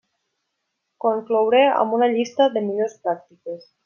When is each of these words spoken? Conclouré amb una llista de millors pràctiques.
Conclouré 1.05 1.61
amb 1.81 1.93
una 2.01 2.09
llista 2.13 2.47
de 2.57 2.65
millors 2.71 2.97
pràctiques. 3.05 3.69